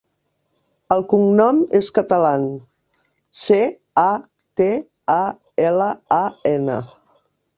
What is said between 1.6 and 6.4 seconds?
és Catalan: ce, a, te, a, ela, a,